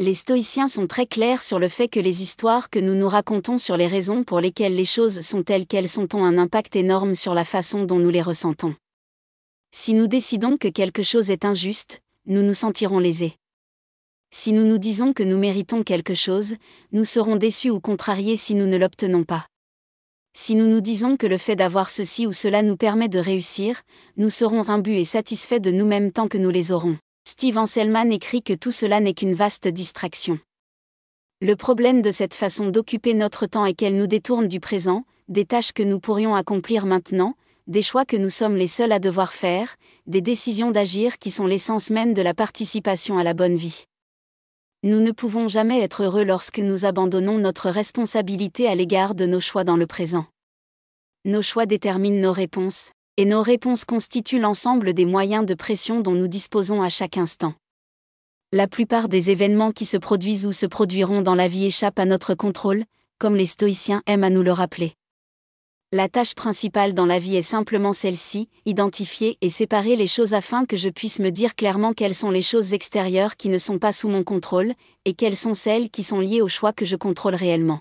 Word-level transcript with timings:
Les 0.00 0.14
stoïciens 0.14 0.68
sont 0.68 0.86
très 0.86 1.06
clairs 1.06 1.42
sur 1.42 1.58
le 1.58 1.66
fait 1.66 1.88
que 1.88 1.98
les 1.98 2.22
histoires 2.22 2.70
que 2.70 2.78
nous 2.78 2.94
nous 2.94 3.08
racontons 3.08 3.58
sur 3.58 3.76
les 3.76 3.88
raisons 3.88 4.22
pour 4.22 4.38
lesquelles 4.38 4.76
les 4.76 4.84
choses 4.84 5.22
sont 5.22 5.42
telles 5.42 5.66
qu'elles 5.66 5.88
sont 5.88 6.14
ont 6.14 6.24
un 6.24 6.38
impact 6.38 6.76
énorme 6.76 7.16
sur 7.16 7.34
la 7.34 7.42
façon 7.42 7.82
dont 7.82 7.98
nous 7.98 8.10
les 8.10 8.22
ressentons. 8.22 8.76
Si 9.72 9.94
nous 9.94 10.06
décidons 10.06 10.56
que 10.56 10.68
quelque 10.68 11.02
chose 11.02 11.30
est 11.30 11.44
injuste, 11.44 12.00
nous 12.26 12.42
nous 12.42 12.54
sentirons 12.54 13.00
lésés. 13.00 13.34
Si 14.30 14.52
nous 14.52 14.64
nous 14.64 14.78
disons 14.78 15.12
que 15.12 15.24
nous 15.24 15.36
méritons 15.36 15.82
quelque 15.82 16.14
chose, 16.14 16.54
nous 16.92 17.04
serons 17.04 17.34
déçus 17.34 17.70
ou 17.70 17.80
contrariés 17.80 18.36
si 18.36 18.54
nous 18.54 18.66
ne 18.66 18.76
l'obtenons 18.76 19.24
pas. 19.24 19.48
Si 20.32 20.54
nous 20.54 20.68
nous 20.68 20.80
disons 20.80 21.16
que 21.16 21.26
le 21.26 21.38
fait 21.38 21.56
d'avoir 21.56 21.90
ceci 21.90 22.24
ou 22.24 22.32
cela 22.32 22.62
nous 22.62 22.76
permet 22.76 23.08
de 23.08 23.18
réussir, 23.18 23.82
nous 24.16 24.30
serons 24.30 24.68
imbus 24.68 24.98
et 24.98 25.04
satisfaits 25.04 25.58
de 25.58 25.72
nous-mêmes 25.72 26.12
tant 26.12 26.28
que 26.28 26.38
nous 26.38 26.50
les 26.50 26.70
aurons. 26.70 26.98
Steve 27.30 27.58
Anselman 27.58 28.10
écrit 28.10 28.42
que 28.42 28.54
tout 28.54 28.72
cela 28.72 29.00
n'est 29.00 29.12
qu'une 29.12 29.34
vaste 29.34 29.68
distraction. 29.68 30.38
Le 31.42 31.56
problème 31.56 32.00
de 32.00 32.10
cette 32.10 32.32
façon 32.32 32.70
d'occuper 32.70 33.12
notre 33.12 33.44
temps 33.44 33.66
est 33.66 33.74
qu'elle 33.74 33.98
nous 33.98 34.06
détourne 34.06 34.48
du 34.48 34.60
présent, 34.60 35.04
des 35.28 35.44
tâches 35.44 35.72
que 35.72 35.82
nous 35.82 36.00
pourrions 36.00 36.34
accomplir 36.34 36.86
maintenant, 36.86 37.34
des 37.66 37.82
choix 37.82 38.06
que 38.06 38.16
nous 38.16 38.30
sommes 38.30 38.56
les 38.56 38.66
seuls 38.66 38.92
à 38.92 38.98
devoir 38.98 39.34
faire, 39.34 39.76
des 40.06 40.22
décisions 40.22 40.70
d'agir 40.70 41.18
qui 41.18 41.30
sont 41.30 41.46
l'essence 41.46 41.90
même 41.90 42.14
de 42.14 42.22
la 42.22 42.32
participation 42.32 43.18
à 43.18 43.24
la 43.24 43.34
bonne 43.34 43.56
vie. 43.56 43.84
Nous 44.82 45.00
ne 45.00 45.10
pouvons 45.10 45.48
jamais 45.48 45.82
être 45.82 46.04
heureux 46.04 46.24
lorsque 46.24 46.60
nous 46.60 46.86
abandonnons 46.86 47.36
notre 47.36 47.68
responsabilité 47.68 48.68
à 48.68 48.74
l'égard 48.74 49.14
de 49.14 49.26
nos 49.26 49.40
choix 49.40 49.64
dans 49.64 49.76
le 49.76 49.86
présent. 49.86 50.24
Nos 51.26 51.42
choix 51.42 51.66
déterminent 51.66 52.22
nos 52.22 52.32
réponses, 52.32 52.92
et 53.18 53.24
nos 53.24 53.42
réponses 53.42 53.84
constituent 53.84 54.38
l'ensemble 54.38 54.94
des 54.94 55.04
moyens 55.04 55.44
de 55.44 55.54
pression 55.54 56.00
dont 56.00 56.12
nous 56.12 56.28
disposons 56.28 56.82
à 56.82 56.88
chaque 56.88 57.18
instant. 57.18 57.52
La 58.52 58.68
plupart 58.68 59.08
des 59.08 59.30
événements 59.30 59.72
qui 59.72 59.86
se 59.86 59.96
produisent 59.96 60.46
ou 60.46 60.52
se 60.52 60.66
produiront 60.66 61.20
dans 61.20 61.34
la 61.34 61.48
vie 61.48 61.66
échappent 61.66 61.98
à 61.98 62.04
notre 62.04 62.34
contrôle, 62.34 62.84
comme 63.18 63.34
les 63.34 63.44
stoïciens 63.44 64.02
aiment 64.06 64.22
à 64.22 64.30
nous 64.30 64.44
le 64.44 64.52
rappeler. 64.52 64.92
La 65.90 66.08
tâche 66.08 66.36
principale 66.36 66.94
dans 66.94 67.06
la 67.06 67.18
vie 67.18 67.34
est 67.34 67.42
simplement 67.42 67.92
celle-ci, 67.92 68.48
identifier 68.66 69.36
et 69.40 69.48
séparer 69.48 69.96
les 69.96 70.06
choses 70.06 70.32
afin 70.32 70.64
que 70.64 70.76
je 70.76 70.88
puisse 70.88 71.18
me 71.18 71.30
dire 71.30 71.56
clairement 71.56 71.94
quelles 71.94 72.14
sont 72.14 72.30
les 72.30 72.42
choses 72.42 72.72
extérieures 72.72 73.36
qui 73.36 73.48
ne 73.48 73.58
sont 73.58 73.80
pas 73.80 73.92
sous 73.92 74.08
mon 74.08 74.22
contrôle, 74.22 74.74
et 75.06 75.14
quelles 75.14 75.36
sont 75.36 75.54
celles 75.54 75.90
qui 75.90 76.04
sont 76.04 76.20
liées 76.20 76.40
au 76.40 76.48
choix 76.48 76.72
que 76.72 76.86
je 76.86 76.94
contrôle 76.94 77.34
réellement. 77.34 77.80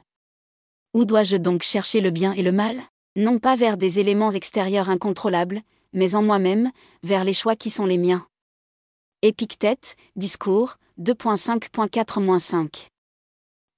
Où 0.95 1.05
dois-je 1.05 1.37
donc 1.37 1.61
chercher 1.61 2.01
le 2.01 2.09
bien 2.09 2.33
et 2.33 2.41
le 2.41 2.51
mal? 2.51 2.81
Non 3.17 3.39
pas 3.39 3.55
vers 3.55 3.77
des 3.77 3.99
éléments 3.99 4.29
extérieurs 4.29 4.89
incontrôlables, 4.89 5.61
mais 5.91 6.13
en 6.13 6.21
moi-même, 6.21 6.71
vers 7.01 7.23
les 7.23 7.33
choix 7.33 7.55
qui 7.55 7.71
sont 7.71 7.87
les 7.87 7.97
miens. 7.97 8.27
Épictète, 9.23 9.95
Discours, 10.15 10.77
2.5.4-5. 11.01 12.87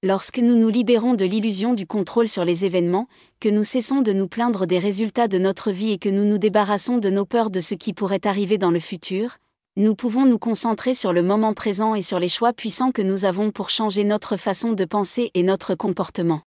Lorsque 0.02 0.38
nous 0.38 0.56
nous 0.56 0.68
libérons 0.68 1.14
de 1.14 1.24
l'illusion 1.24 1.72
du 1.72 1.86
contrôle 1.86 2.28
sur 2.28 2.44
les 2.44 2.66
événements, 2.66 3.08
que 3.40 3.48
nous 3.48 3.64
cessons 3.64 4.02
de 4.02 4.12
nous 4.12 4.28
plaindre 4.28 4.66
des 4.66 4.78
résultats 4.78 5.28
de 5.28 5.38
notre 5.38 5.70
vie 5.70 5.92
et 5.92 5.98
que 5.98 6.10
nous 6.10 6.24
nous 6.24 6.38
débarrassons 6.38 6.98
de 6.98 7.08
nos 7.08 7.24
peurs 7.24 7.50
de 7.50 7.60
ce 7.60 7.74
qui 7.74 7.94
pourrait 7.94 8.26
arriver 8.26 8.58
dans 8.58 8.70
le 8.70 8.78
futur, 8.78 9.38
nous 9.76 9.94
pouvons 9.94 10.26
nous 10.26 10.38
concentrer 10.38 10.92
sur 10.92 11.14
le 11.14 11.22
moment 11.22 11.54
présent 11.54 11.94
et 11.94 12.02
sur 12.02 12.18
les 12.18 12.28
choix 12.28 12.52
puissants 12.52 12.92
que 12.92 13.00
nous 13.00 13.24
avons 13.24 13.52
pour 13.52 13.70
changer 13.70 14.04
notre 14.04 14.36
façon 14.36 14.72
de 14.72 14.84
penser 14.84 15.30
et 15.32 15.42
notre 15.42 15.74
comportement. 15.74 16.42